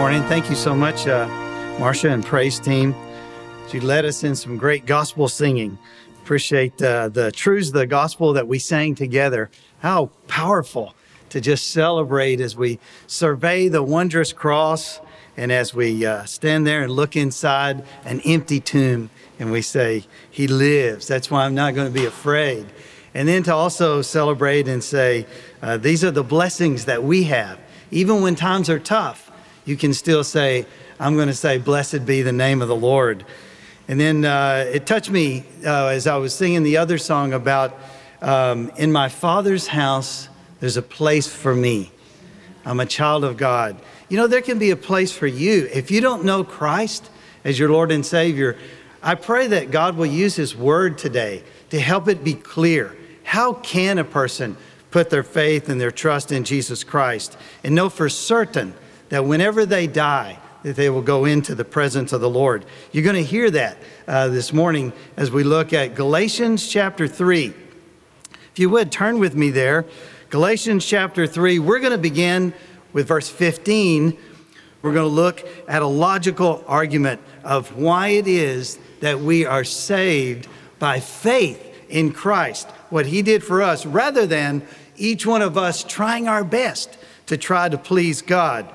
[0.00, 0.22] Morning.
[0.22, 1.26] Thank you so much, uh,
[1.78, 2.94] Marcia and praise team.
[3.70, 5.76] You led us in some great gospel singing.
[6.22, 9.50] Appreciate uh, the truths of the gospel that we sang together.
[9.80, 10.94] How powerful
[11.28, 15.00] to just celebrate as we survey the wondrous cross
[15.36, 20.06] and as we uh, stand there and look inside an empty tomb and we say,
[20.30, 21.08] He lives.
[21.08, 22.64] That's why I'm not going to be afraid.
[23.12, 25.26] And then to also celebrate and say,
[25.60, 27.58] uh, These are the blessings that we have.
[27.90, 29.29] Even when times are tough,
[29.64, 30.66] you can still say,
[30.98, 33.24] I'm going to say, Blessed be the name of the Lord.
[33.88, 37.76] And then uh, it touched me uh, as I was singing the other song about
[38.22, 40.28] um, in my Father's house,
[40.60, 41.90] there's a place for me.
[42.64, 43.80] I'm a child of God.
[44.08, 45.68] You know, there can be a place for you.
[45.72, 47.10] If you don't know Christ
[47.44, 48.58] as your Lord and Savior,
[49.02, 52.94] I pray that God will use His word today to help it be clear.
[53.24, 54.56] How can a person
[54.90, 58.74] put their faith and their trust in Jesus Christ and know for certain
[59.10, 62.64] that whenever they die, that they will go into the presence of the Lord.
[62.92, 67.54] You're going to hear that uh, this morning as we look at Galatians chapter 3.
[68.52, 69.86] If you would turn with me there,
[70.28, 72.52] Galatians chapter 3, we're going to begin
[72.92, 74.16] with verse 15.
[74.82, 79.64] We're going to look at a logical argument of why it is that we are
[79.64, 80.46] saved
[80.78, 84.62] by faith in Christ, what He did for us, rather than
[84.96, 88.70] each one of us trying our best to try to please God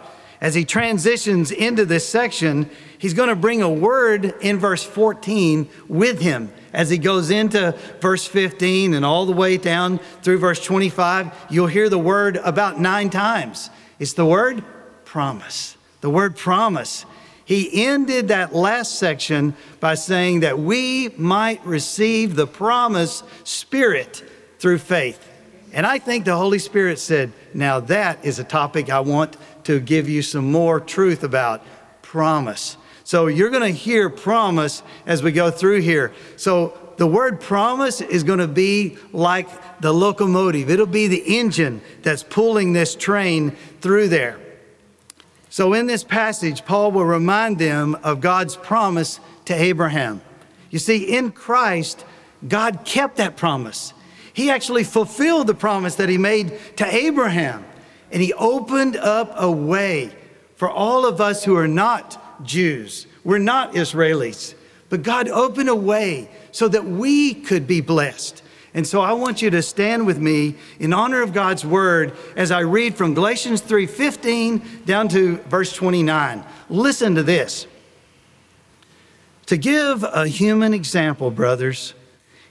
[0.45, 2.69] as he transitions into this section,
[2.99, 7.75] he's going to bring a word in verse 14 with him as he goes into
[7.99, 11.33] verse 15 and all the way down through verse 25.
[11.49, 13.71] You'll hear the word about nine times.
[13.97, 14.63] It's the word
[15.03, 15.77] promise.
[16.01, 17.07] The word promise.
[17.45, 24.23] He ended that last section by saying that we might receive the promise spirit
[24.59, 25.27] through faith.
[25.73, 29.79] And I think the Holy Spirit said, Now that is a topic I want to
[29.79, 31.63] give you some more truth about
[32.01, 32.77] promise.
[33.03, 36.13] So you're going to hear promise as we go through here.
[36.37, 39.49] So the word promise is going to be like
[39.81, 44.39] the locomotive, it'll be the engine that's pulling this train through there.
[45.49, 50.21] So in this passage, Paul will remind them of God's promise to Abraham.
[50.69, 52.05] You see, in Christ,
[52.47, 53.93] God kept that promise.
[54.33, 57.65] He actually fulfilled the promise that he made to Abraham
[58.15, 60.09] and he opened up a way
[60.55, 63.07] for all of us who are not Jews.
[63.25, 64.55] We're not Israelis,
[64.89, 68.41] but God opened a way so that we could be blessed.
[68.73, 72.51] And so I want you to stand with me in honor of God's word as
[72.51, 76.45] I read from Galatians 3:15 down to verse 29.
[76.69, 77.67] Listen to this.
[79.47, 81.93] To give a human example, brothers,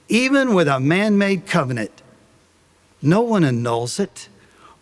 [0.09, 2.03] even with a man-made covenant,
[3.01, 4.29] no one annuls it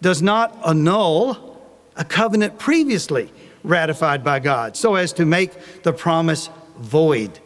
[0.00, 1.60] does not annul
[1.96, 3.32] a covenant previously
[3.64, 6.48] ratified by God so as to make the promise
[6.78, 7.40] void.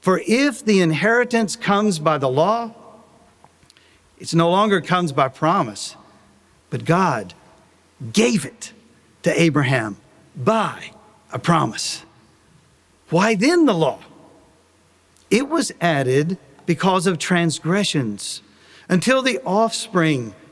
[0.00, 2.74] For if the inheritance comes by the law,
[4.18, 5.96] it no longer comes by promise,
[6.70, 7.34] but God
[8.12, 8.72] gave it
[9.22, 9.96] to Abraham
[10.36, 10.92] by
[11.32, 12.04] a promise.
[13.10, 14.00] Why then the law?
[15.30, 18.42] It was added because of transgressions
[18.88, 20.34] until the offspring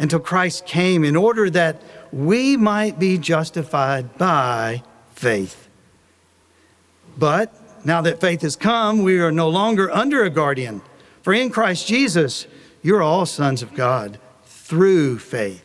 [0.00, 1.80] until Christ came in order that
[2.10, 4.82] we might be justified by
[5.14, 5.68] faith.
[7.16, 7.54] But
[7.84, 10.80] now that faith has come, we are no longer under a guardian.
[11.22, 12.46] For in Christ Jesus,
[12.82, 15.64] you're all sons of God through faith.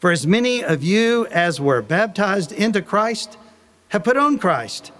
[0.00, 3.38] For as many of you as were baptized into Christ
[3.90, 4.90] have put on Christ.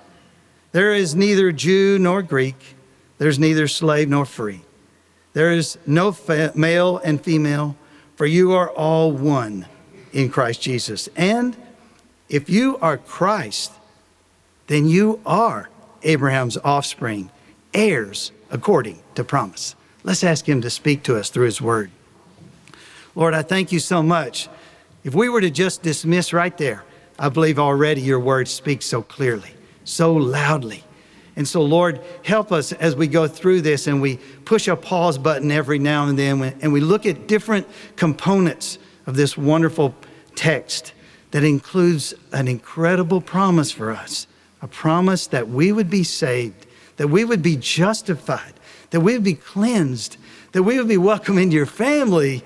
[0.71, 2.77] There is neither Jew nor Greek,
[3.19, 4.61] there's neither slave nor free.
[5.33, 7.77] There is no fa- male and female,
[8.23, 9.67] for you are all one
[10.13, 11.09] in Christ Jesus.
[11.17, 11.57] And
[12.29, 13.73] if you are Christ,
[14.69, 15.71] then you are
[16.05, 17.33] Abraham's offspring,
[17.75, 19.75] heirs according to promise.
[20.05, 21.91] Let's ask him to speak to us through his word.
[23.17, 24.49] Lord, I thank you so much
[25.03, 26.85] if we were to just dismiss right there,
[27.19, 29.51] I believe already your word speaks so clearly,
[29.83, 30.85] so loudly.
[31.35, 35.17] And so, Lord, help us as we go through this and we push a pause
[35.17, 39.95] button every now and then and we look at different components of this wonderful
[40.35, 40.93] text
[41.31, 44.27] that includes an incredible promise for us
[44.61, 48.55] a promise that we would be saved, that we would be justified,
[48.91, 50.17] that we would be cleansed,
[50.53, 52.45] that we would be welcome into your family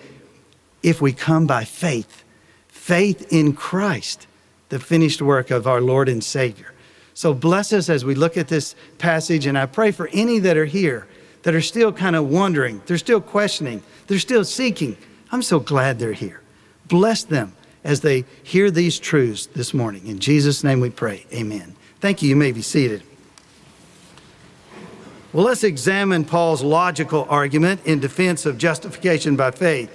[0.83, 2.25] if we come by faith
[2.69, 4.29] faith in Christ,
[4.69, 6.73] the finished work of our Lord and Savior.
[7.17, 10.59] So bless us as we look at this passage, and I pray for any that
[10.59, 11.07] are here
[11.45, 14.99] that are still kind of wondering, they're still questioning, they're still seeking.
[15.33, 16.43] I'm so glad they're here.
[16.89, 17.55] Bless them
[17.85, 20.07] as they hear these truths this morning.
[20.07, 21.25] In Jesus' name we pray.
[21.33, 21.75] Amen.
[22.01, 22.29] Thank you.
[22.29, 23.03] You may be seated.
[25.33, 29.91] Well, let's examine Paul's logical argument in defense of justification by faith.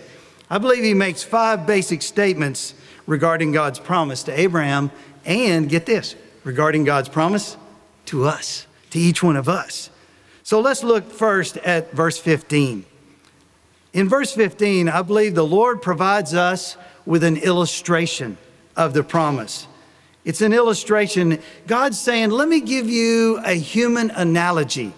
[0.49, 2.73] I believe he makes five basic statements
[3.05, 4.89] regarding God's promise to Abraham,
[5.23, 7.57] and get this, regarding God's promise
[8.05, 9.89] to us, to each one of us.
[10.43, 12.85] So let's look first at verse 15.
[13.93, 18.37] In verse 15, I believe the Lord provides us with an illustration
[18.75, 19.67] of the promise.
[20.23, 21.39] It's an illustration.
[21.67, 24.93] God's saying, Let me give you a human analogy.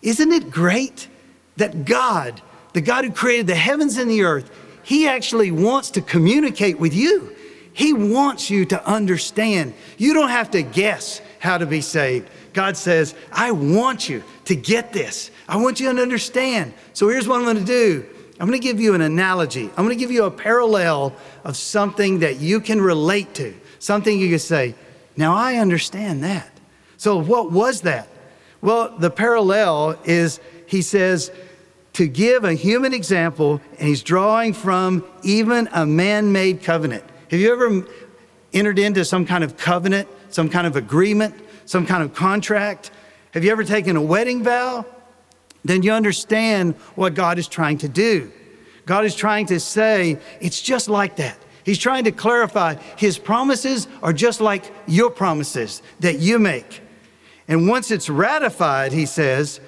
[0.00, 1.08] Isn't it great
[1.56, 2.40] that God,
[2.72, 4.50] the God who created the heavens and the earth,
[4.84, 7.34] he actually wants to communicate with you.
[7.78, 9.72] He wants you to understand.
[9.98, 12.28] You don't have to guess how to be saved.
[12.52, 15.30] God says, I want you to get this.
[15.48, 16.74] I want you to understand.
[16.92, 18.04] So here's what I'm going to do
[18.40, 19.70] I'm going to give you an analogy.
[19.76, 21.14] I'm going to give you a parallel
[21.44, 24.74] of something that you can relate to, something you can say,
[25.16, 26.50] Now I understand that.
[26.96, 28.08] So, what was that?
[28.60, 31.30] Well, the parallel is, he says,
[31.92, 37.04] to give a human example, and he's drawing from even a man made covenant.
[37.30, 37.86] Have you ever
[38.52, 41.34] entered into some kind of covenant, some kind of agreement,
[41.66, 42.90] some kind of contract?
[43.32, 44.86] Have you ever taken a wedding vow?
[45.64, 48.32] Then you understand what God is trying to do.
[48.86, 51.36] God is trying to say, it's just like that.
[51.64, 56.80] He's trying to clarify his promises are just like your promises that you make.
[57.46, 59.60] And once it's ratified, he says,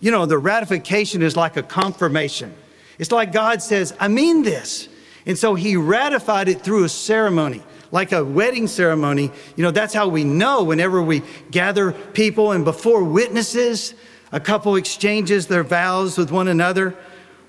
[0.00, 2.54] you know, the ratification is like a confirmation.
[2.98, 4.88] It's like God says, I mean this.
[5.28, 9.30] And so he ratified it through a ceremony, like a wedding ceremony.
[9.56, 13.92] You know, that's how we know whenever we gather people and before witnesses,
[14.32, 16.96] a couple exchanges their vows with one another.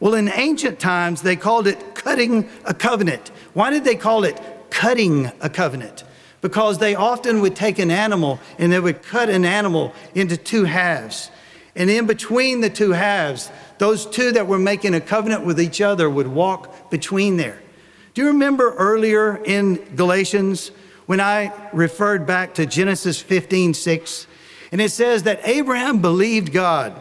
[0.01, 3.29] Well, in ancient times, they called it cutting a covenant.
[3.53, 6.03] Why did they call it cutting a covenant?
[6.41, 10.65] Because they often would take an animal and they would cut an animal into two
[10.65, 11.31] halves.
[11.77, 15.79] And in between the two halves, those two that were making a covenant with each
[15.79, 17.61] other would walk between there.
[18.19, 20.71] Do you remember earlier in Galatians
[21.05, 24.27] when I referred back to Genesis 15 6?
[24.73, 26.99] And it says that Abraham believed God.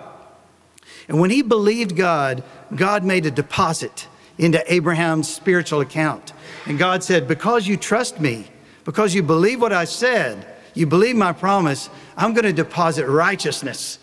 [1.09, 4.07] And when he believed God, God made a deposit
[4.39, 6.35] into Abraham's spiritual account.
[6.67, 8.47] And God said, Because you trust me,
[8.85, 13.99] because you believe what I said, you believe my promise, I'm going to deposit righteousness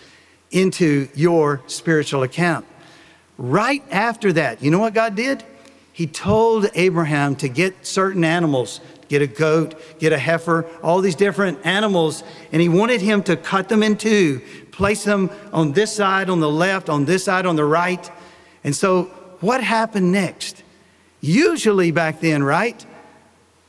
[0.51, 2.65] into your spiritual account.
[3.37, 5.45] Right after that, you know what God did?
[5.95, 11.15] He told Abraham to get certain animals, get a goat, get a heifer, all these
[11.15, 12.21] different animals,
[12.51, 16.41] and he wanted him to cut them in two, place them on this side, on
[16.41, 18.11] the left, on this side, on the right.
[18.65, 19.03] And so,
[19.39, 20.63] what happened next?
[21.21, 22.85] Usually back then, right?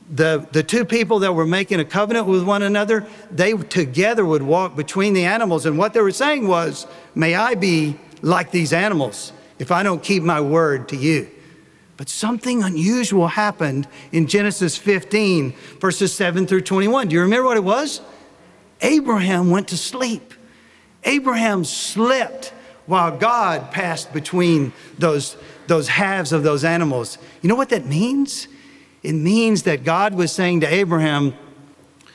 [0.09, 4.43] the, the two people that were making a covenant with one another, they together would
[4.43, 5.65] walk between the animals.
[5.65, 10.01] And what they were saying was, May I be like these animals if I don't
[10.01, 11.29] keep my word to you.
[11.97, 17.07] But something unusual happened in Genesis 15, verses 7 through 21.
[17.07, 18.01] Do you remember what it was?
[18.81, 20.35] Abraham went to sleep.
[21.03, 22.53] Abraham slept
[22.85, 27.17] while God passed between those, those halves of those animals.
[27.41, 28.47] You know what that means?
[29.01, 31.33] It means that God was saying to Abraham,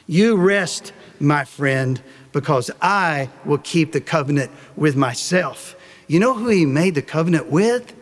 [0.07, 2.01] You rest, my friend,
[2.33, 5.75] because I will keep the covenant with myself.
[6.07, 7.95] You know who he made the covenant with?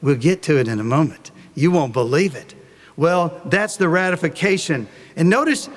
[0.00, 1.30] We'll get to it in a moment.
[1.54, 2.54] You won't believe it.
[2.96, 4.88] Well, that's the ratification.
[5.16, 5.68] And notice,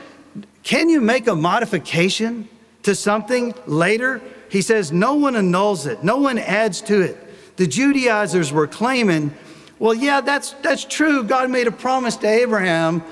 [0.63, 2.48] can you make a modification
[2.84, 4.22] to something later?
[4.50, 7.18] He says, no one annuls it, no one adds to it.
[7.58, 9.34] The Judaizers were claiming,
[9.80, 11.24] well, yeah, that's, that's true.
[11.24, 13.04] God made a promise to Abraham.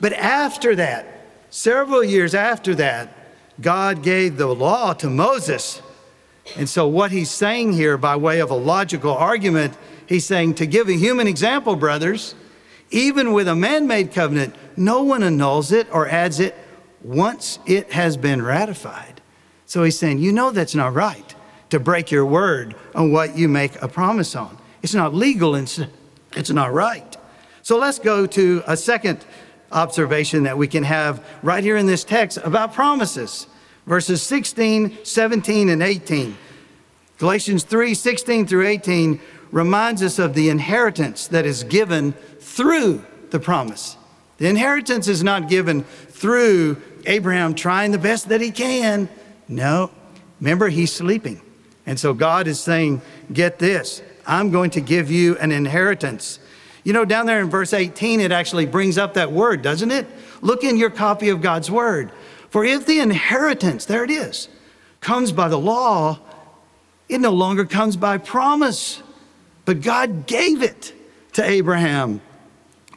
[0.00, 1.06] But after that,
[1.50, 3.12] several years after that,
[3.60, 5.80] God gave the law to Moses.
[6.56, 9.76] And so, what he's saying here, by way of a logical argument,
[10.08, 12.34] he's saying to give a human example, brothers,
[12.90, 16.54] even with a man made covenant, no one annuls it or adds it
[17.02, 19.20] once it has been ratified.
[19.66, 21.34] So, he's saying, you know, that's not right
[21.70, 24.56] to break your word on what you make a promise on.
[24.82, 25.88] It's not legal and
[26.36, 27.16] it's not right.
[27.62, 29.24] So, let's go to a second
[29.72, 33.48] observation that we can have right here in this text about promises
[33.86, 36.36] verses 16, 17, and 18.
[37.18, 43.40] Galatians 3 16 through 18 reminds us of the inheritance that is given through the
[43.40, 43.96] promise.
[44.38, 49.08] The inheritance is not given through Abraham trying the best that he can.
[49.48, 49.90] No,
[50.40, 51.40] remember, he's sleeping.
[51.86, 53.00] And so God is saying,
[53.32, 56.40] Get this, I'm going to give you an inheritance.
[56.84, 60.06] You know, down there in verse 18, it actually brings up that word, doesn't it?
[60.40, 62.12] Look in your copy of God's word.
[62.50, 64.48] For if the inheritance, there it is,
[65.00, 66.20] comes by the law,
[67.08, 69.02] it no longer comes by promise,
[69.66, 70.94] but God gave it
[71.34, 72.22] to Abraham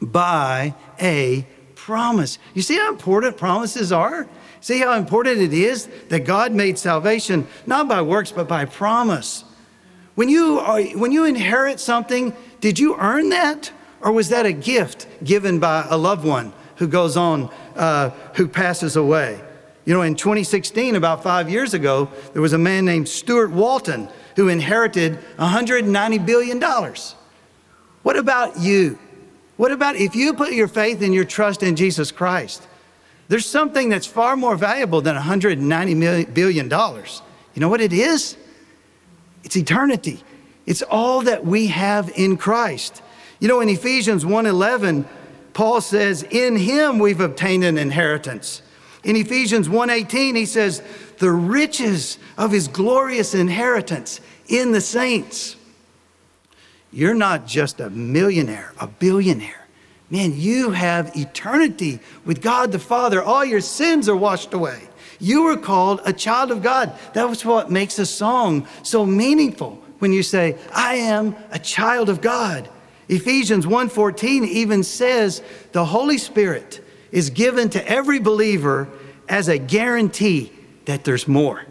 [0.00, 2.38] by a promise.
[2.54, 4.26] You see how important promises are?
[4.62, 9.44] See how important it is that God made salvation not by works, but by promise.
[10.14, 13.72] When you, are, when you inherit something, did you earn that?
[14.00, 18.46] Or was that a gift given by a loved one who goes on, uh, who
[18.48, 19.40] passes away?
[19.84, 24.08] You know, in 2016, about five years ago, there was a man named Stuart Walton
[24.40, 26.62] who inherited $190 billion.
[28.02, 28.98] What about you?
[29.58, 32.66] What about if you put your faith and your trust in Jesus Christ?
[33.28, 36.70] There's something that's far more valuable than $190 billion.
[36.70, 38.38] You know what it is?
[39.44, 40.24] It's eternity.
[40.64, 43.02] It's all that we have in Christ.
[43.40, 45.04] You know, in Ephesians 1:11,
[45.52, 48.62] Paul says, "In him we've obtained an inheritance."
[49.04, 50.80] In Ephesians 1:18 he says,
[51.18, 54.20] "The riches of his glorious inheritance
[54.50, 55.56] in the saints."
[56.92, 59.66] You're not just a millionaire, a billionaire.
[60.10, 63.22] Man, you have eternity with God the Father.
[63.22, 64.88] All your sins are washed away.
[65.20, 66.92] You are called a child of God.
[67.14, 72.20] That's what makes a song so meaningful when you say, "I am a child of
[72.20, 72.68] God."
[73.08, 75.42] Ephesians 1:14 even says
[75.72, 78.88] the Holy Spirit is given to every believer
[79.28, 80.52] as a guarantee
[80.86, 81.62] that there's more.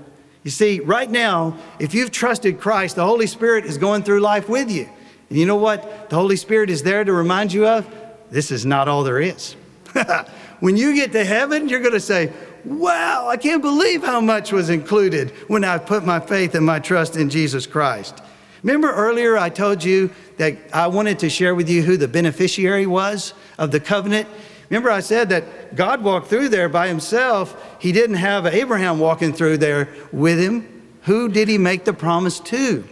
[0.49, 4.49] You see, right now, if you've trusted Christ, the Holy Spirit is going through life
[4.49, 4.89] with you.
[5.29, 7.87] And you know what the Holy Spirit is there to remind you of?
[8.31, 9.55] This is not all there is.
[10.59, 12.33] when you get to heaven, you're going to say,
[12.65, 16.79] Wow, I can't believe how much was included when I put my faith and my
[16.79, 18.19] trust in Jesus Christ.
[18.63, 22.87] Remember earlier I told you that I wanted to share with you who the beneficiary
[22.87, 24.27] was of the covenant?
[24.69, 27.75] Remember, I said that God walked through there by himself.
[27.79, 30.83] He didn't have Abraham walking through there with him.
[31.03, 32.87] Who did he make the promise to?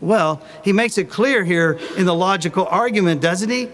[0.00, 3.68] Well, he makes it clear here in the logical argument, doesn't he?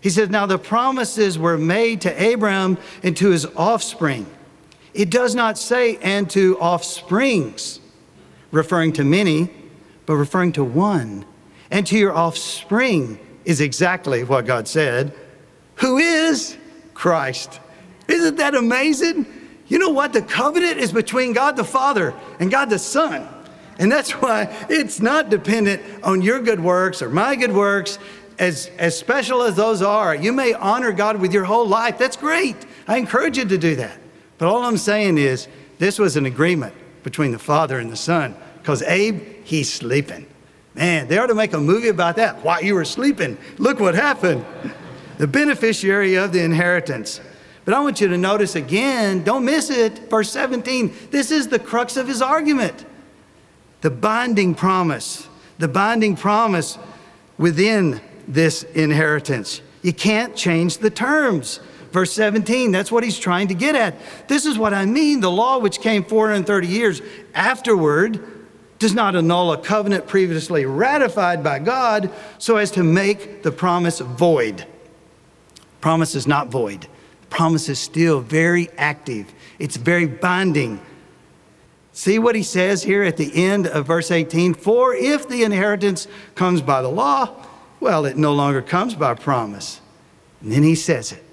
[0.00, 4.26] He says, Now the promises were made to Abraham and to his offspring.
[4.92, 7.80] It does not say, and to offsprings,
[8.50, 9.50] referring to many,
[10.06, 11.24] but referring to one.
[11.70, 15.14] And to your offspring is exactly what God said
[15.80, 16.56] who is
[16.94, 17.60] Christ.
[18.08, 19.26] Isn't that amazing?
[19.68, 20.12] You know what?
[20.12, 23.28] The covenant is between God the Father and God the Son.
[23.78, 27.98] And that's why it's not dependent on your good works or my good works,
[28.38, 30.14] as, as special as those are.
[30.14, 31.98] You may honor God with your whole life.
[31.98, 32.56] That's great.
[32.86, 33.98] I encourage you to do that.
[34.38, 38.36] But all I'm saying is, this was an agreement between the Father and the Son.
[38.58, 40.26] Because Abe, he's sleeping.
[40.74, 42.44] Man, they ought to make a movie about that.
[42.44, 44.44] While you were sleeping, look what happened
[45.18, 47.20] the beneficiary of the inheritance.
[47.64, 50.94] But I want you to notice again, don't miss it, verse 17.
[51.10, 52.86] This is the crux of his argument.
[53.82, 56.78] The binding promise, the binding promise
[57.36, 59.60] within this inheritance.
[59.82, 61.60] You can't change the terms.
[61.92, 63.96] Verse 17, that's what he's trying to get at.
[64.28, 65.20] This is what I mean.
[65.20, 67.00] The law, which came 430 years
[67.34, 68.22] afterward,
[68.78, 74.00] does not annul a covenant previously ratified by God so as to make the promise
[74.00, 74.66] void.
[75.80, 76.86] Promise is not void.
[77.30, 80.80] Promise is still very active, it's very binding.
[81.92, 84.54] See what he says here at the end of verse 18?
[84.54, 86.06] For if the inheritance
[86.36, 87.44] comes by the law,
[87.80, 89.80] well, it no longer comes by promise.
[90.40, 91.24] And then he says it.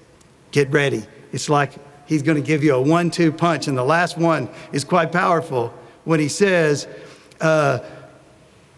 [0.49, 1.05] Get ready.
[1.31, 1.73] It's like
[2.07, 3.67] he's going to give you a one two punch.
[3.67, 5.71] And the last one is quite powerful
[6.03, 6.87] when he says,
[7.41, 7.79] uh,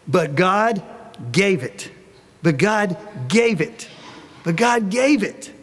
[0.10, 0.84] But God
[1.32, 1.90] gave it.
[2.44, 2.98] But God
[3.30, 3.88] gave it.
[4.44, 5.54] But God gave it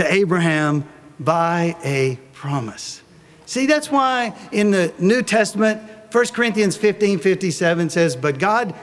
[0.00, 0.88] to Abraham
[1.18, 3.02] by a promise.
[3.44, 8.74] See, that's why in the New Testament, 1 Corinthians 15 57 says, But God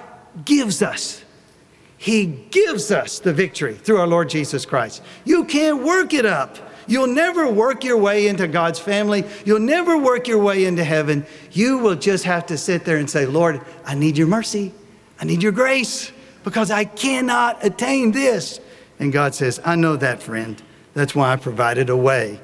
[0.46, 1.24] gives us.
[1.98, 5.02] He gives us the victory through our Lord Jesus Christ.
[5.26, 6.58] You can't work it up.
[6.86, 9.26] You'll never work your way into God's family.
[9.44, 11.26] You'll never work your way into heaven.
[11.52, 14.72] You will just have to sit there and say, Lord, I need your mercy.
[15.20, 16.12] I need your grace
[16.44, 18.60] because I cannot attain this.
[19.00, 20.62] And God says, I know that, friend.
[20.98, 22.42] That's why I provided a way.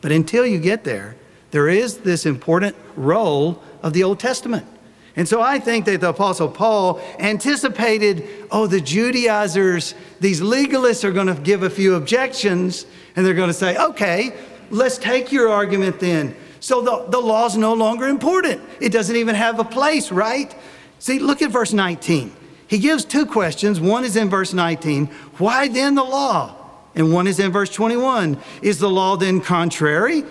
[0.00, 1.14] But until you get there,
[1.52, 4.66] there is this important role of the Old Testament.
[5.14, 11.12] And so I think that the Apostle Paul anticipated oh, the Judaizers, these legalists are
[11.12, 14.36] going to give a few objections, and they're going to say, okay,
[14.70, 16.34] let's take your argument then.
[16.58, 18.62] So the, the law's no longer important.
[18.80, 20.52] It doesn't even have a place, right?
[20.98, 22.34] See, look at verse 19.
[22.66, 23.80] He gives two questions.
[23.80, 25.06] One is in verse 19
[25.38, 26.63] Why then the law?
[26.94, 28.38] And one is in verse 21.
[28.62, 30.24] Is the law then contrary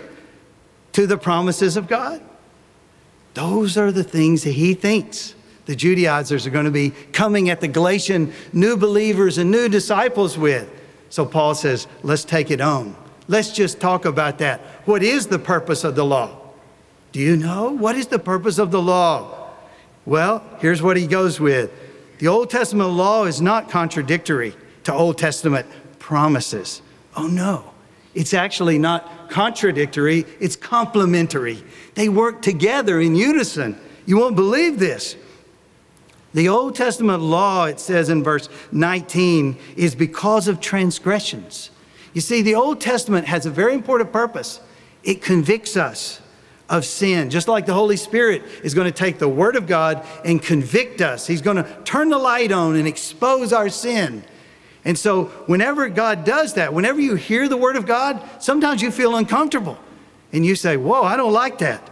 [0.92, 2.22] to the promises of God?
[3.34, 5.34] Those are the things that he thinks
[5.66, 10.36] the Judaizers are going to be coming at the Galatian new believers and new disciples
[10.36, 10.70] with.
[11.10, 12.94] So Paul says, let's take it on.
[13.28, 14.60] Let's just talk about that.
[14.84, 16.36] What is the purpose of the law?
[17.12, 17.70] Do you know?
[17.70, 19.48] What is the purpose of the law?
[20.04, 21.70] Well, here's what he goes with
[22.18, 25.66] the Old Testament law is not contradictory to Old Testament
[26.04, 26.82] promises.
[27.16, 27.64] Oh no,
[28.14, 31.64] it's actually not contradictory, it's complementary.
[31.94, 33.78] They work together in unison.
[34.04, 35.16] You won't believe this.
[36.34, 41.70] The Old Testament law, it says in verse 19, is because of transgressions.
[42.12, 44.60] You see, the Old Testament has a very important purpose.
[45.04, 46.20] It convicts us
[46.68, 50.06] of sin, just like the Holy Spirit is going to take the Word of God
[50.22, 51.26] and convict us.
[51.26, 54.22] He's going to turn the light on and expose our sin.
[54.84, 58.90] And so, whenever God does that, whenever you hear the word of God, sometimes you
[58.90, 59.78] feel uncomfortable
[60.32, 61.90] and you say, Whoa, I don't like that.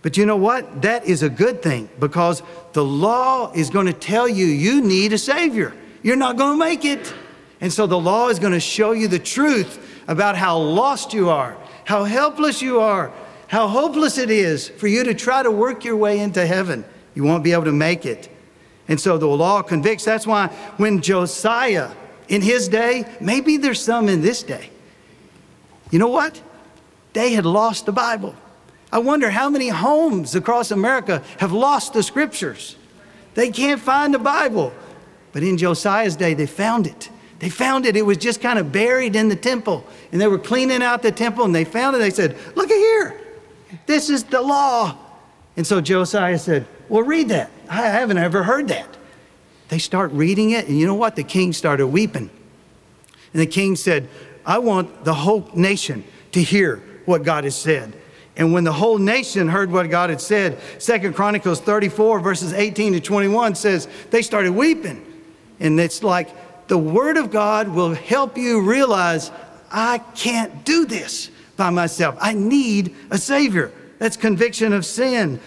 [0.00, 0.82] But you know what?
[0.82, 2.42] That is a good thing because
[2.72, 5.74] the law is going to tell you you need a Savior.
[6.02, 7.12] You're not going to make it.
[7.60, 11.28] And so, the law is going to show you the truth about how lost you
[11.28, 13.12] are, how helpless you are,
[13.46, 16.84] how hopeless it is for you to try to work your way into heaven.
[17.14, 18.30] You won't be able to make it.
[18.88, 20.04] And so, the law convicts.
[20.04, 21.92] That's why when Josiah,
[22.32, 24.70] in his day, maybe there's some in this day.
[25.90, 26.40] You know what?
[27.12, 28.34] They had lost the Bible.
[28.90, 32.76] I wonder how many homes across America have lost the scriptures.
[33.34, 34.72] They can't find the Bible.
[35.34, 37.10] But in Josiah's day, they found it.
[37.38, 37.96] They found it.
[37.96, 39.86] It was just kind of buried in the temple.
[40.10, 41.98] And they were cleaning out the temple and they found it.
[41.98, 43.20] They said, Look at here.
[43.84, 44.96] This is the law.
[45.58, 47.50] And so Josiah said, Well, read that.
[47.68, 48.88] I haven't ever heard that.
[49.72, 51.16] They start reading it, and you know what?
[51.16, 52.28] The king started weeping.
[53.32, 54.06] And the king said,
[54.44, 57.94] I want the whole nation to hear what God has said.
[58.36, 62.92] And when the whole nation heard what God had said, Second Chronicles 34, verses 18
[62.92, 65.06] to 21 says, they started weeping.
[65.58, 69.30] And it's like the word of God will help you realize
[69.70, 72.14] I can't do this by myself.
[72.20, 73.72] I need a Savior.
[73.98, 75.40] That's conviction of sin.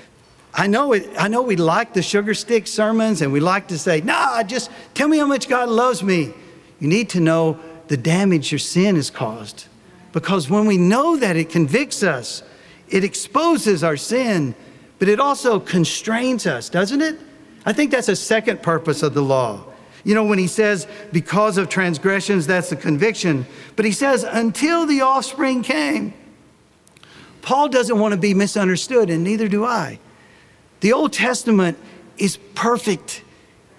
[0.58, 3.78] I know it, I know we like the sugar stick sermons and we like to
[3.78, 6.34] say, nah, just tell me how much God loves me.
[6.80, 9.68] You need to know the damage your sin has caused.
[10.13, 12.41] Because when we know that, it convicts us,
[12.88, 14.56] it exposes our sin,
[14.98, 17.20] but it also constrains us, doesn't it?
[17.65, 19.65] I think that's a second purpose of the law.
[20.06, 24.86] You know, when he says, because of transgressions, that's the conviction, but he says, until
[24.86, 26.13] the offspring came.
[27.41, 30.00] Paul doesn't want to be misunderstood, and neither do I.
[30.86, 31.80] The Old Testament
[32.19, 33.24] is perfect.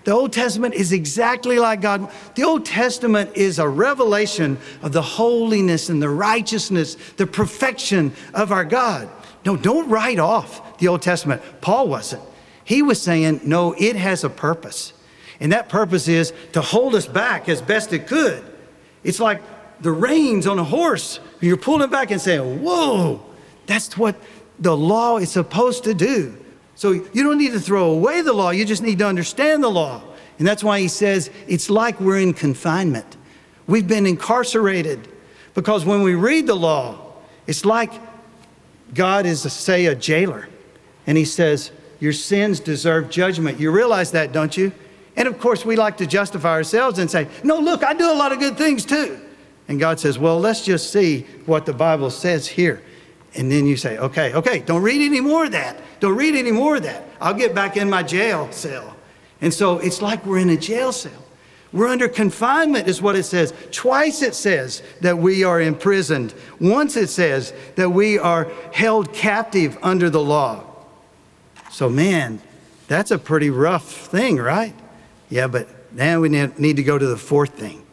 [0.03, 2.11] The Old Testament is exactly like God.
[2.35, 8.51] The Old Testament is a revelation of the holiness and the righteousness, the perfection of
[8.51, 9.09] our God.
[9.45, 11.43] No, don't write off the Old Testament.
[11.61, 12.25] Paul wasn't.
[12.65, 14.93] He was saying, no, it has a purpose.
[15.39, 18.45] And that purpose is to hold us back as best it could.
[19.05, 19.41] It's like
[19.81, 21.21] the reins on a horse.
[21.41, 23.23] You're pulling back and saying, whoa,
[23.67, 24.17] that's what
[24.59, 26.39] the law is supposed to do.
[26.77, 29.71] So you don't need to throw away the law, you just need to understand the
[29.71, 30.03] law.
[30.39, 33.17] And that's why he says it's like we're in confinement.
[33.67, 35.09] We've been incarcerated
[35.55, 37.15] because when we read the law,
[37.47, 37.93] it's like
[38.95, 40.49] God is, say, a jailer.
[41.07, 43.59] And he says, Your sins deserve judgment.
[43.59, 44.71] You realize that, don't you?
[45.17, 48.15] And of course, we like to justify ourselves and say, No, look, I do a
[48.15, 49.19] lot of good things too.
[49.69, 52.83] And God says, Well, let's just see what the Bible says here.
[53.37, 55.79] And then you say, Okay, okay, don't read any more of that.
[56.01, 57.05] Don't read any more of that.
[57.21, 58.97] I'll get back in my jail cell.
[59.41, 61.23] And so it's like we're in a jail cell.
[61.73, 63.53] We're under confinement, is what it says.
[63.71, 66.33] Twice it says that we are imprisoned.
[66.61, 70.65] Once it says that we are held captive under the law.
[71.71, 72.41] So, man,
[72.89, 74.75] that's a pretty rough thing, right?
[75.29, 77.85] Yeah, but now we need to go to the fourth thing.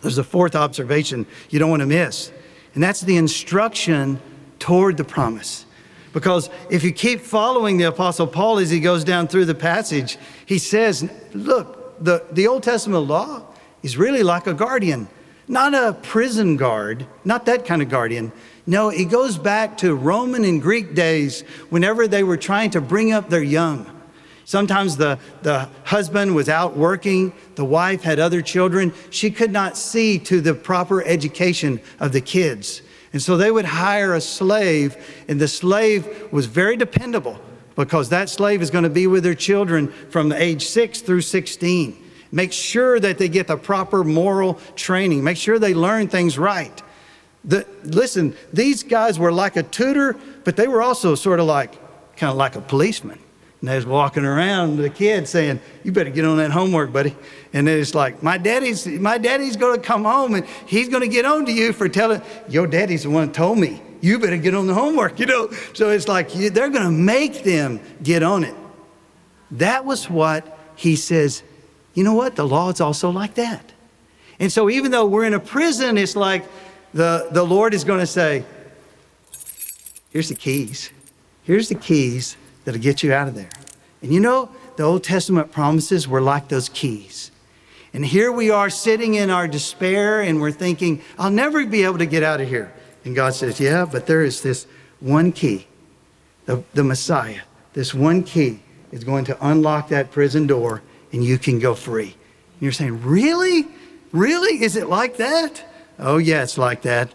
[0.00, 2.32] There's a fourth observation you don't want to miss,
[2.74, 4.20] and that's the instruction
[4.58, 5.64] toward the promise.
[6.12, 10.18] Because if you keep following the Apostle Paul as he goes down through the passage,
[10.46, 13.42] he says, Look, the, the Old Testament law
[13.82, 15.08] is really like a guardian,
[15.46, 18.32] not a prison guard, not that kind of guardian.
[18.66, 23.12] No, it goes back to Roman and Greek days whenever they were trying to bring
[23.12, 23.86] up their young.
[24.44, 28.94] Sometimes the, the husband was out working, the wife had other children.
[29.10, 32.80] She could not see to the proper education of the kids.
[33.12, 34.96] And so they would hire a slave,
[35.28, 37.38] and the slave was very dependable
[37.74, 41.22] because that slave is going to be with their children from the age 6 through
[41.22, 42.04] 16.
[42.30, 45.24] Make sure that they get the proper moral training.
[45.24, 46.82] Make sure they learn things right.
[47.44, 51.72] The, listen, these guys were like a tutor, but they were also sort of like,
[52.16, 53.18] kind of like a policeman.
[53.60, 57.16] And they was walking around the kid saying, "You better get on that homework, buddy."
[57.52, 61.24] And then it's like, "My daddy's my daddy's to come home and he's to get
[61.24, 64.68] on to you for telling your daddy's the one told me you better get on
[64.68, 68.54] the homework." You know, so it's like they're to make them get on it.
[69.50, 71.42] That was what he says.
[71.94, 72.36] You know what?
[72.36, 73.72] The law is also like that.
[74.38, 76.44] And so even though we're in a prison, it's like
[76.94, 78.44] the the Lord is to say,
[80.10, 80.90] "Here's the keys.
[81.42, 82.36] Here's the keys."
[82.68, 83.48] That'll get you out of there.
[84.02, 87.30] And you know, the Old Testament promises were like those keys.
[87.94, 91.96] And here we are sitting in our despair and we're thinking, I'll never be able
[91.96, 92.70] to get out of here.
[93.06, 94.66] And God says, Yeah, but there is this
[95.00, 95.66] one key,
[96.44, 97.40] the, the Messiah.
[97.72, 98.60] This one key
[98.92, 102.12] is going to unlock that prison door and you can go free.
[102.52, 103.66] And you're saying, Really?
[104.12, 104.62] Really?
[104.62, 105.64] Is it like that?
[105.98, 107.14] Oh, yeah, it's like that.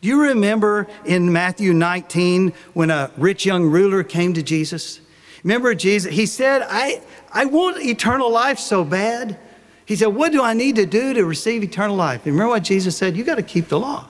[0.00, 5.00] Do you remember in Matthew 19 when a rich young ruler came to Jesus?
[5.44, 6.12] Remember Jesus?
[6.12, 9.38] He said, I, I want eternal life so bad.
[9.84, 12.24] He said, What do I need to do to receive eternal life?
[12.24, 13.16] And remember what Jesus said?
[13.16, 14.06] You got to keep the law.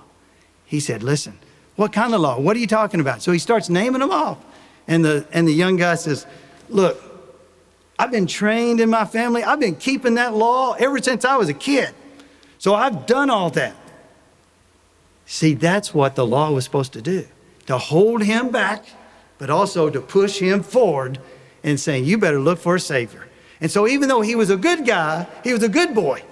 [0.64, 1.38] He said, Listen,
[1.74, 2.38] what kind of law?
[2.38, 3.22] What are you talking about?
[3.22, 4.38] So he starts naming them off.
[4.86, 6.26] And the, and the young guy says,
[6.68, 7.02] Look,
[7.98, 9.42] I've been trained in my family.
[9.42, 11.92] I've been keeping that law ever since I was a kid.
[12.58, 13.74] So I've done all that.
[15.30, 17.24] See, that's what the law was supposed to do
[17.66, 18.84] to hold him back,
[19.38, 21.20] but also to push him forward
[21.62, 23.28] and saying, You better look for a Savior.
[23.60, 26.24] And so, even though he was a good guy, he was a good boy,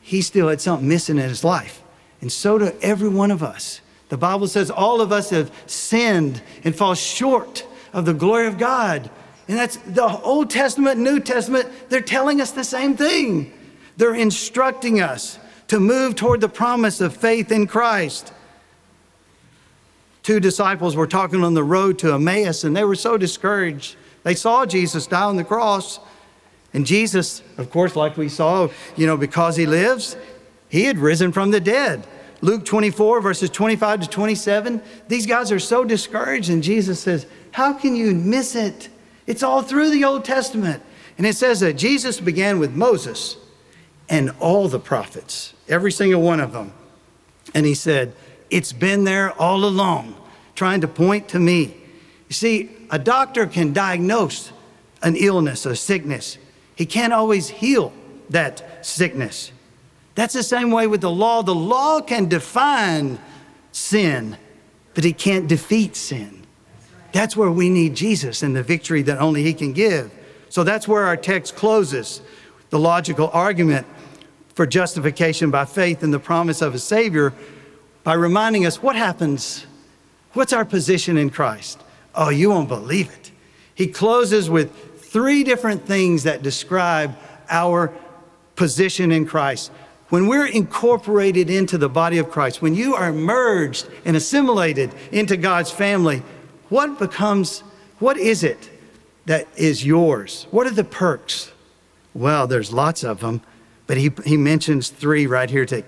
[0.00, 1.80] he still had something missing in his life.
[2.20, 3.82] And so do every one of us.
[4.08, 8.58] The Bible says all of us have sinned and fall short of the glory of
[8.58, 9.08] God.
[9.46, 13.52] And that's the Old Testament, New Testament, they're telling us the same thing.
[13.96, 18.32] They're instructing us to move toward the promise of faith in Christ.
[20.22, 23.96] Two disciples were talking on the road to Emmaus and they were so discouraged.
[24.24, 26.00] They saw Jesus die on the cross.
[26.74, 30.16] And Jesus, of course, like we saw, you know, because he lives,
[30.68, 32.06] he had risen from the dead.
[32.40, 34.82] Luke 24, verses 25 to 27.
[35.08, 38.90] These guys are so discouraged, and Jesus says, How can you miss it?
[39.26, 40.82] It's all through the Old Testament.
[41.16, 43.36] And it says that Jesus began with Moses
[44.08, 46.72] and all the prophets, every single one of them.
[47.54, 48.14] And he said,
[48.50, 50.14] It's been there all along,
[50.54, 51.76] trying to point to me.
[52.28, 54.52] You see, a doctor can diagnose
[55.02, 56.38] an illness, a sickness.
[56.74, 57.92] He can't always heal
[58.30, 59.52] that sickness.
[60.14, 61.42] That's the same way with the law.
[61.42, 63.18] The law can define
[63.72, 64.36] sin,
[64.94, 66.46] but it can't defeat sin.
[67.12, 70.12] That's where we need Jesus and the victory that only He can give.
[70.50, 72.20] So that's where our text closes
[72.70, 73.86] the logical argument
[74.58, 77.32] for justification by faith in the promise of a Savior
[78.02, 79.64] by reminding us what happens,
[80.32, 81.80] what's our position in Christ.
[82.12, 83.30] Oh, you won't believe it.
[83.76, 87.16] He closes with three different things that describe
[87.48, 87.92] our
[88.56, 89.70] position in Christ.
[90.08, 95.36] When we're incorporated into the body of Christ, when you are merged and assimilated into
[95.36, 96.24] God's family,
[96.68, 97.60] what becomes,
[98.00, 98.68] what is it
[99.26, 100.48] that is yours?
[100.50, 101.52] What are the perks?
[102.12, 103.40] Well, there's lots of them,
[103.88, 105.66] but he, he mentions three right here.
[105.66, 105.86] Take.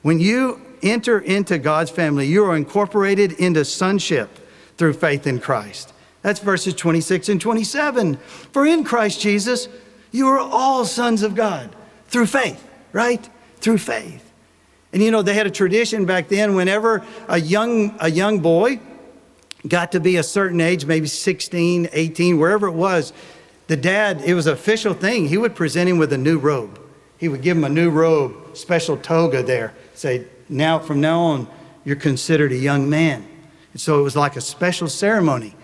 [0.00, 4.40] When you enter into God's family, you are incorporated into sonship
[4.76, 5.92] through faith in Christ.
[6.22, 8.16] That's verses 26 and 27.
[8.16, 9.68] For in Christ Jesus,
[10.10, 11.74] you are all sons of God
[12.08, 13.28] through faith, right?
[13.58, 14.32] Through faith.
[14.92, 18.80] And you know, they had a tradition back then whenever a young, a young boy
[19.68, 23.12] got to be a certain age, maybe 16, 18, wherever it was,
[23.68, 25.28] the dad, it was an official thing.
[25.28, 26.81] He would present him with a new robe.
[27.22, 31.46] He would give him a new robe, special toga there, say, now from now on,
[31.84, 33.24] you're considered a young man.
[33.70, 35.54] And so it was like a special ceremony.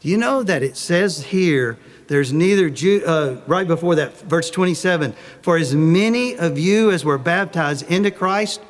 [0.00, 4.48] Do you know that it says here, there's neither Jew, uh, right before that, verse
[4.48, 8.62] 27, for as many of you as were baptized into Christ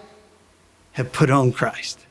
[0.95, 2.05] have put on Christ.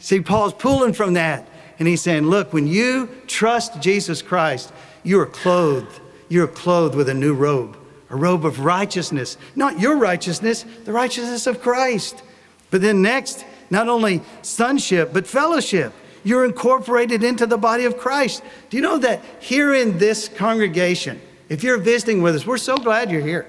[0.00, 1.48] See, Paul's pulling from that.
[1.78, 4.72] And he's saying, look, when you trust Jesus Christ,
[5.04, 6.00] you are clothed.
[6.28, 7.76] You're clothed with a new robe,
[8.14, 9.36] a robe of righteousness.
[9.56, 12.22] Not your righteousness, the righteousness of Christ.
[12.70, 15.92] But then next, not only sonship, but fellowship.
[16.22, 18.42] You're incorporated into the body of Christ.
[18.70, 22.76] Do you know that here in this congregation, if you're visiting with us, we're so
[22.76, 23.46] glad you're here.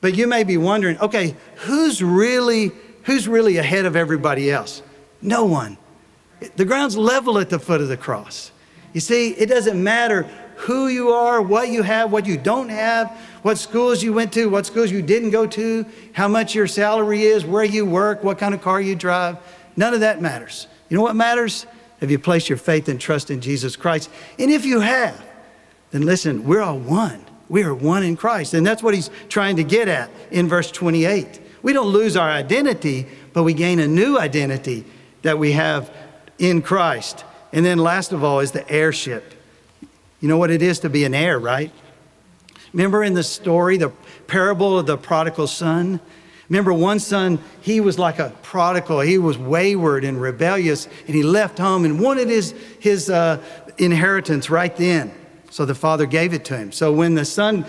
[0.00, 2.70] But you may be wondering, okay, who's really
[3.02, 4.80] who's really ahead of everybody else?
[5.20, 5.76] No one.
[6.54, 8.52] The ground's level at the foot of the cross.
[8.92, 10.22] You see, it doesn't matter
[10.56, 14.48] who you are, what you have, what you don't have, what schools you went to,
[14.48, 18.38] what schools you didn't go to, how much your salary is, where you work, what
[18.38, 19.36] kind of car you drive.
[19.76, 20.68] None of that matters.
[20.88, 21.66] You know what matters?
[22.00, 24.10] Have you placed your faith and trust in Jesus Christ?
[24.38, 25.24] And if you have,
[25.90, 27.24] then listen, we're all one.
[27.48, 28.54] We are one in Christ.
[28.54, 31.40] And that's what he's trying to get at in verse 28.
[31.62, 34.84] We don't lose our identity, but we gain a new identity
[35.22, 35.94] that we have
[36.38, 37.24] in Christ.
[37.52, 39.34] And then last of all is the heirship.
[40.20, 41.70] You know what it is to be an heir, right?
[42.72, 43.90] Remember in the story, the
[44.26, 46.00] parable of the prodigal son?
[46.48, 49.00] Remember, one son, he was like a prodigal.
[49.00, 53.42] He was wayward and rebellious, and he left home and wanted his, his uh,
[53.78, 55.12] inheritance right then.
[55.50, 56.72] So the father gave it to him.
[56.72, 57.64] So when the son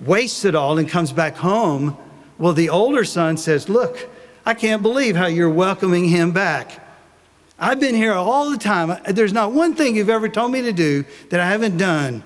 [0.00, 1.96] wastes it all and comes back home,
[2.38, 4.08] well, the older son says, Look,
[4.44, 6.82] I can't believe how you're welcoming him back.
[7.58, 9.00] I've been here all the time.
[9.08, 12.22] There's not one thing you've ever told me to do that I haven't done.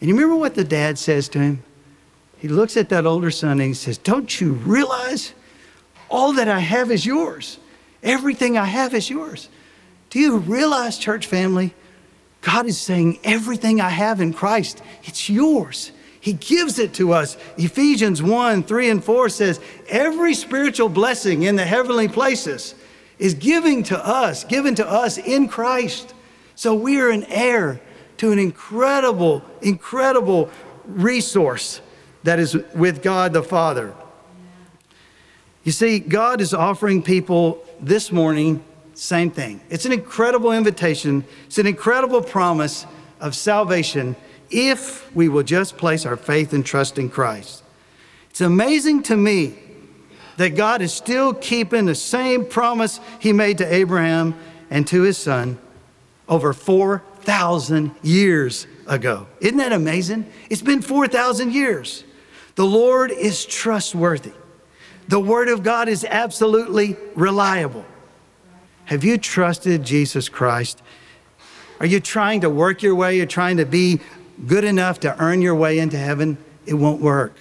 [0.00, 1.62] And you remember what the dad says to him?
[2.38, 5.32] He looks at that older son and he says, Don't you realize
[6.08, 7.58] all that I have is yours?
[8.02, 9.48] Everything I have is yours.
[10.10, 11.74] Do you realize, church family?
[12.42, 15.92] God is saying, Everything I have in Christ, it's yours.
[16.20, 17.36] He gives it to us.
[17.56, 22.74] Ephesians 1 3 and 4 says, Every spiritual blessing in the heavenly places
[23.18, 26.14] is giving to us, given to us in Christ.
[26.54, 27.80] So we are an heir
[28.18, 30.50] to an incredible, incredible
[30.86, 31.80] resource
[32.22, 33.94] that is with God the Father.
[35.64, 38.62] You see, God is offering people this morning,
[38.94, 39.60] same thing.
[39.68, 42.86] It's an incredible invitation, it's an incredible promise
[43.20, 44.16] of salvation
[44.50, 47.64] if we will just place our faith and trust in Christ.
[48.30, 49.58] It's amazing to me
[50.36, 54.34] that God is still keeping the same promise he made to Abraham
[54.70, 55.58] and to his son
[56.28, 56.52] over
[57.26, 59.26] 4,000 years ago.
[59.40, 60.30] Isn't that amazing?
[60.48, 62.04] It's been 4,000 years.
[62.54, 64.30] The Lord is trustworthy.
[65.08, 67.84] The Word of God is absolutely reliable.
[68.84, 70.80] Have you trusted Jesus Christ?
[71.80, 73.16] Are you trying to work your way?
[73.16, 73.98] You're trying to be
[74.46, 76.38] good enough to earn your way into heaven?
[76.64, 77.34] It won't work.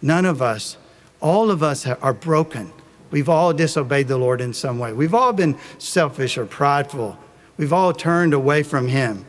[0.00, 0.78] None of us
[1.20, 2.72] all of us are broken.
[3.10, 4.92] We've all disobeyed the Lord in some way.
[4.92, 7.18] We've all been selfish or prideful.
[7.56, 9.24] We've all turned away from Him.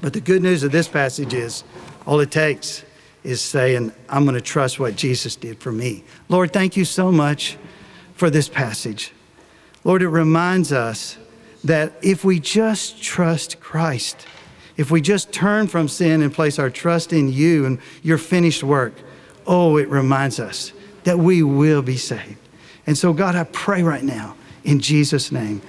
[0.00, 1.64] But the good news of this passage is
[2.06, 2.84] all it takes
[3.24, 6.04] is saying, I'm going to trust what Jesus did for me.
[6.28, 7.56] Lord, thank you so much
[8.14, 9.12] for this passage.
[9.84, 11.18] Lord, it reminds us
[11.64, 14.26] that if we just trust Christ,
[14.76, 18.62] if we just turn from sin and place our trust in you and your finished
[18.62, 18.94] work,
[19.46, 20.72] oh, it reminds us
[21.04, 22.36] that we will be saved.
[22.86, 25.62] And so, God, I pray right now in Jesus' name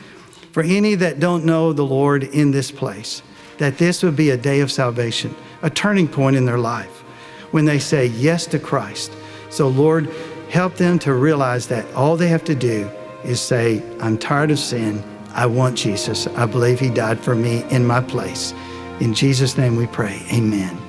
[0.58, 3.22] for any that don't know the Lord in this place,
[3.60, 7.04] that this would be a day of salvation, a turning point in their life.
[7.52, 9.12] when they say yes to Christ.
[9.52, 10.10] So, Lord,
[10.50, 12.89] help them to realize that all they have to do
[13.24, 15.04] is say, I'm tired of sin.
[15.36, 16.26] I want Jesus.
[16.26, 18.52] I believe he died for me in my place.
[19.00, 20.24] In Jesus' name we pray.
[20.34, 20.87] Amen.